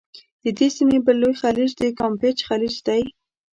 [0.43, 3.01] د دې سیمي بل لوی خلیج د کامپېچ خلیج دی.